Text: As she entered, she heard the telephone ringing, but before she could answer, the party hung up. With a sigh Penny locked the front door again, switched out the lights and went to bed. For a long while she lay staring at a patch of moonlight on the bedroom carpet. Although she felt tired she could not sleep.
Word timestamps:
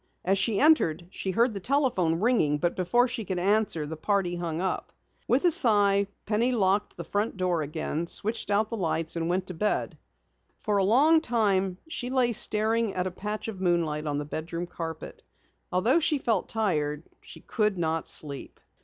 As 0.25 0.39
she 0.39 0.59
entered, 0.59 1.05
she 1.11 1.29
heard 1.29 1.53
the 1.53 1.59
telephone 1.59 2.19
ringing, 2.19 2.57
but 2.57 2.75
before 2.75 3.07
she 3.07 3.23
could 3.23 3.37
answer, 3.37 3.85
the 3.85 3.95
party 3.95 4.35
hung 4.35 4.59
up. 4.59 4.91
With 5.27 5.45
a 5.45 5.51
sigh 5.51 6.07
Penny 6.25 6.51
locked 6.53 6.97
the 6.97 7.03
front 7.03 7.37
door 7.37 7.61
again, 7.61 8.07
switched 8.07 8.49
out 8.49 8.69
the 8.71 8.77
lights 8.77 9.15
and 9.15 9.29
went 9.29 9.45
to 9.45 9.53
bed. 9.53 9.99
For 10.57 10.77
a 10.77 10.83
long 10.83 11.21
while 11.29 11.75
she 11.87 12.09
lay 12.09 12.31
staring 12.33 12.95
at 12.95 13.05
a 13.05 13.11
patch 13.11 13.47
of 13.47 13.61
moonlight 13.61 14.07
on 14.07 14.17
the 14.17 14.25
bedroom 14.25 14.65
carpet. 14.65 15.21
Although 15.71 15.99
she 15.99 16.17
felt 16.17 16.49
tired 16.49 17.03
she 17.21 17.41
could 17.41 17.77
not 17.77 18.07
sleep. 18.07 18.59